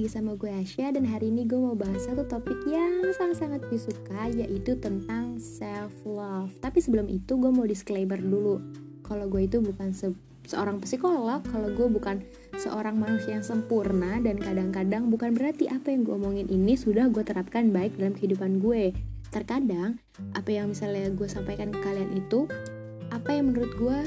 [0.00, 3.76] lagi sama gue Asya dan hari ini gue mau bahas satu topik yang sangat-sangat gue
[3.76, 6.48] suka yaitu tentang self love.
[6.64, 8.64] Tapi sebelum itu gue mau disclaimer dulu.
[9.04, 10.08] Kalau gue itu bukan se
[10.48, 12.24] seorang psikolog, kalau gue bukan
[12.56, 17.20] seorang manusia yang sempurna dan kadang-kadang bukan berarti apa yang gue omongin ini sudah gue
[17.20, 18.96] terapkan baik dalam kehidupan gue.
[19.28, 20.00] Terkadang
[20.32, 22.48] apa yang misalnya gue sampaikan ke kalian itu
[23.12, 23.98] apa yang menurut gue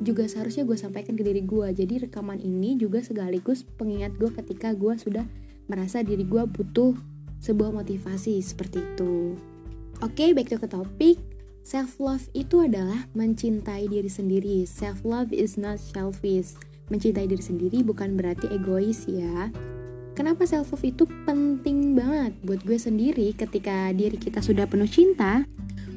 [0.00, 4.72] juga seharusnya gue sampaikan ke diri gue jadi rekaman ini juga sekaligus pengingat gue ketika
[4.72, 5.26] gue sudah
[5.68, 6.96] merasa diri gue butuh
[7.42, 9.34] sebuah motivasi seperti itu.
[10.02, 11.18] Oke okay, back to ke topik
[11.62, 14.66] self love itu adalah mencintai diri sendiri.
[14.66, 16.58] Self love is not selfish.
[16.90, 19.50] Mencintai diri sendiri bukan berarti egois ya.
[20.12, 25.46] Kenapa self love itu penting banget buat gue sendiri ketika diri kita sudah penuh cinta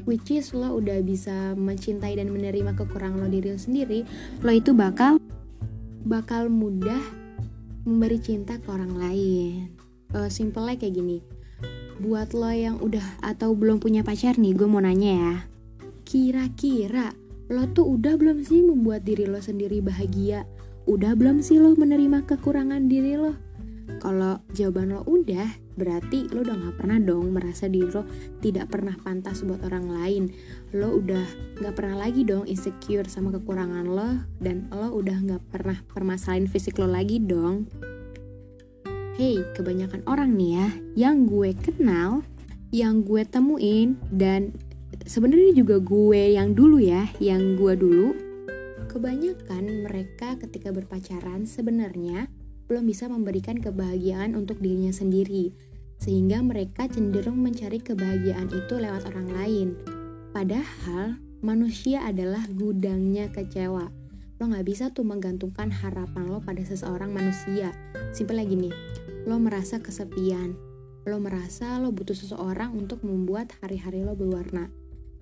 [0.05, 4.07] which is lo udah bisa mencintai dan menerima kekurangan lo diri lo sendiri
[4.41, 5.19] lo itu bakal
[6.05, 7.25] bakal mudah
[7.85, 9.69] memberi cinta ke orang lain.
[10.13, 11.17] Uh, simpelnya kayak gini.
[12.01, 15.35] Buat lo yang udah atau belum punya pacar nih gue mau nanya ya.
[16.05, 17.13] Kira-kira
[17.49, 20.49] lo tuh udah belum sih membuat diri lo sendiri bahagia?
[20.89, 23.37] Udah belum sih lo menerima kekurangan diri lo
[24.01, 25.45] kalau jawaban lo udah,
[25.77, 28.07] berarti lo udah gak pernah dong merasa diri lo
[28.41, 30.23] tidak pernah pantas buat orang lain.
[30.73, 31.25] Lo udah
[31.61, 34.09] gak pernah lagi dong insecure sama kekurangan lo,
[34.41, 37.69] dan lo udah gak pernah permasalahin fisik lo lagi dong.
[39.15, 40.67] Hey, kebanyakan orang nih ya,
[41.07, 42.25] yang gue kenal,
[42.75, 44.51] yang gue temuin, dan
[45.07, 48.11] sebenarnya juga gue yang dulu ya, yang gue dulu,
[48.91, 52.27] kebanyakan mereka ketika berpacaran sebenarnya
[52.65, 55.53] belum bisa memberikan kebahagiaan untuk dirinya sendiri,
[56.01, 59.67] sehingga mereka cenderung mencari kebahagiaan itu lewat orang lain.
[60.35, 63.87] Padahal, manusia adalah gudangnya kecewa.
[64.35, 67.71] Lo gak bisa tuh menggantungkan harapan lo pada seseorang manusia.
[68.11, 68.73] Simpel lagi nih,
[69.23, 70.59] lo merasa kesepian.
[71.07, 74.67] Lo merasa lo butuh seseorang untuk membuat hari-hari lo berwarna.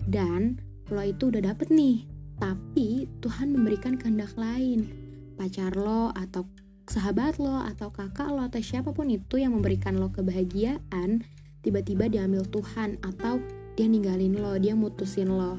[0.02, 0.58] Dan
[0.90, 2.08] lo itu udah dapet nih,
[2.42, 4.90] tapi Tuhan memberikan kehendak lain.
[5.38, 6.50] Pacar lo atau
[6.88, 11.24] sahabat lo atau kakak lo atau siapa pun itu yang memberikan lo kebahagiaan
[11.64, 13.40] tiba-tiba diambil Tuhan atau
[13.74, 15.58] dia ninggalin lo, dia mutusin lo.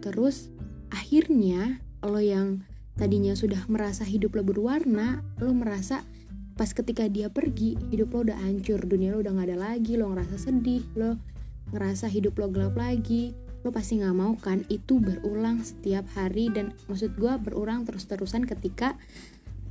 [0.00, 0.48] Terus
[0.88, 2.64] akhirnya lo yang
[2.96, 6.06] tadinya sudah merasa hidup lo berwarna, lo merasa
[6.54, 10.12] pas ketika dia pergi, hidup lo udah hancur, dunia lo udah gak ada lagi, lo
[10.14, 11.18] ngerasa sedih, lo
[11.74, 16.74] ngerasa hidup lo gelap lagi, lo pasti gak mau kan itu berulang setiap hari dan
[16.90, 18.98] maksud gue berulang terus-terusan ketika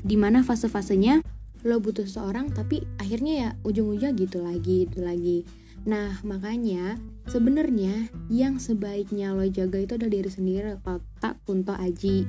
[0.02, 1.22] di mana fase-fasenya
[1.62, 5.46] lo butuh seseorang tapi akhirnya ya ujung-ujungnya gitu lagi itu lagi.
[5.86, 6.98] Nah makanya
[7.30, 10.78] sebenarnya yang sebaiknya lo jaga itu adalah diri sendiri
[11.22, 12.26] tak kunto aji.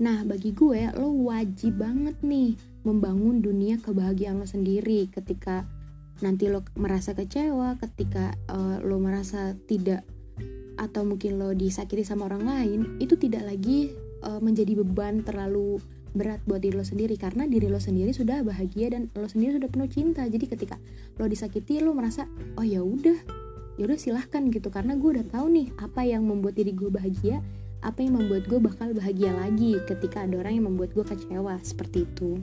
[0.00, 5.68] Nah bagi gue lo wajib banget nih membangun dunia kebahagiaan lo sendiri ketika
[6.24, 10.06] nanti lo merasa kecewa ketika uh, lo merasa tidak
[10.80, 13.92] atau mungkin lo disakiti sama orang lain itu tidak lagi
[14.24, 15.76] uh, menjadi beban terlalu
[16.12, 19.70] berat buat diri lo sendiri karena diri lo sendiri sudah bahagia dan lo sendiri sudah
[19.72, 20.22] penuh cinta.
[20.28, 20.76] Jadi ketika
[21.16, 23.18] lo disakiti lo merasa oh ya udah
[23.80, 24.68] ya udah silahkan gitu.
[24.68, 27.40] Karena gue udah tahu nih apa yang membuat diri gue bahagia
[27.82, 32.06] apa yang membuat gue bakal bahagia lagi ketika ada orang yang membuat gue kecewa seperti
[32.06, 32.38] itu.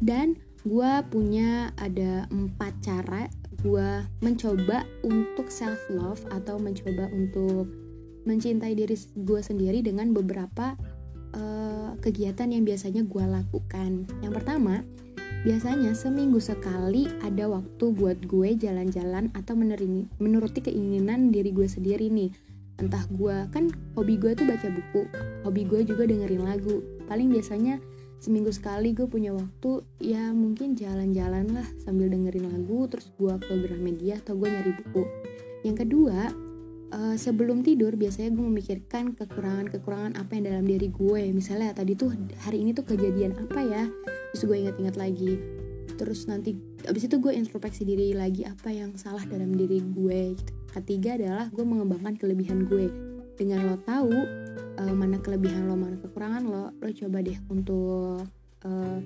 [0.00, 3.28] Dan gue punya ada empat cara
[3.60, 3.90] gue
[4.24, 7.68] mencoba untuk self love atau mencoba untuk
[8.24, 10.76] mencintai diri gue sendiri dengan beberapa
[11.34, 14.06] uh, kegiatan yang biasanya gue lakukan.
[14.22, 14.86] Yang pertama,
[15.44, 22.08] biasanya seminggu sekali ada waktu buat gue jalan-jalan atau menerimi, menuruti keinginan diri gue sendiri
[22.08, 22.32] nih.
[22.80, 25.06] Entah gue, kan hobi gue tuh baca buku,
[25.46, 26.82] hobi gue juga dengerin lagu.
[27.06, 27.78] Paling biasanya
[28.24, 33.52] seminggu sekali gue punya waktu ya mungkin jalan-jalan lah sambil dengerin lagu terus gue ke
[33.52, 35.04] Gramedia atau gue nyari buku.
[35.60, 36.32] Yang kedua,
[36.92, 42.12] uh, sebelum tidur biasanya gue memikirkan kekurangan-kekurangan apa yang dalam diri gue misalnya tadi tuh
[42.44, 43.82] hari ini tuh kejadian apa ya?
[44.34, 45.38] Terus gue ingat-ingat lagi.
[45.94, 46.58] Terus nanti
[46.90, 50.52] abis itu gue introspeksi diri lagi apa yang salah dalam diri gue gitu.
[50.74, 52.90] ketiga adalah gue mengembangkan kelebihan gue
[53.38, 54.10] dengan lo tahu
[54.82, 58.26] uh, mana kelebihan lo mana kekurangan lo lo coba deh untuk
[58.66, 58.98] uh,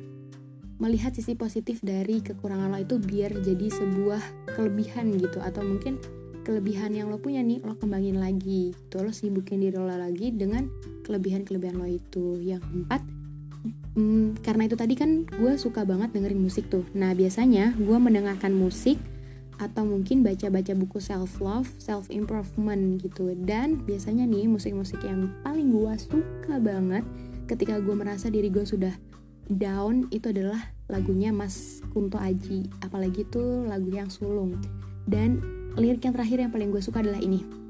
[0.78, 4.22] melihat sisi positif dari kekurangan lo itu biar jadi sebuah
[4.56, 5.42] kelebihan gitu.
[5.44, 6.00] Atau mungkin
[6.48, 8.72] kelebihan yang lo punya nih lo kembangin lagi.
[8.72, 8.96] Gitu.
[9.04, 10.64] Lo sibukin diri lo lagi dengan
[11.04, 12.40] kelebihan-kelebihan lo itu.
[12.40, 13.04] Yang keempat
[13.92, 16.88] hmm, karena itu tadi kan gue suka banget dengerin musik tuh.
[16.96, 18.96] Nah biasanya gue mendengarkan musik
[19.60, 23.36] atau mungkin baca-baca buku self love, self improvement gitu.
[23.36, 27.04] Dan biasanya nih musik-musik yang paling gue suka banget
[27.44, 28.96] ketika gue merasa diri gue sudah
[29.52, 32.72] down itu adalah lagunya Mas Kunto Aji.
[32.80, 34.56] Apalagi tuh lagu yang sulung.
[35.08, 37.68] Dan lirik yang terakhir yang paling gue suka adalah ini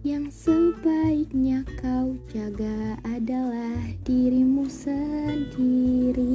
[0.00, 6.32] yang sebaiknya kau jaga adalah dirimu sendiri.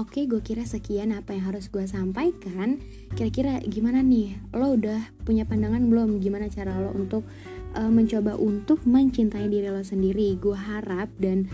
[0.00, 2.80] Oke, gue kira sekian apa yang harus gue sampaikan.
[3.12, 4.32] Kira-kira gimana nih?
[4.56, 6.24] Lo udah punya pandangan belum?
[6.24, 7.28] Gimana cara lo untuk
[7.76, 10.40] uh, mencoba untuk mencintai diri lo sendiri?
[10.40, 11.46] Gue harap dan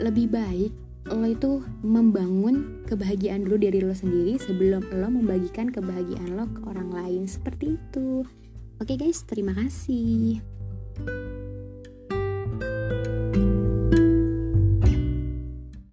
[0.00, 0.72] lebih baik
[1.10, 6.90] lo itu membangun kebahagiaan dulu diri lo sendiri sebelum lo membagikan kebahagiaan lo ke orang
[6.94, 8.22] lain seperti itu.
[8.80, 10.40] Oke guys, terima kasih.